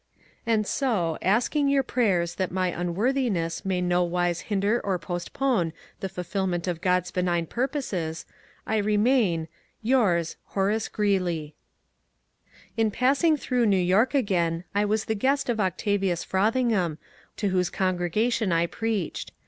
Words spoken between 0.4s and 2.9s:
And so, asking your prayers that my